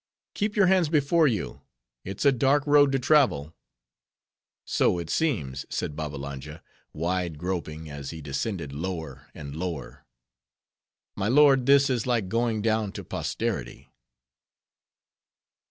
[0.33, 1.61] "Keep your hands before you;
[2.03, 3.53] it's a dark road to travel."
[4.65, 10.07] "So it seems," said Babbalanja, wide groping, as he descended lower and lower.
[11.15, 13.91] "My lord this is like going down to posterity."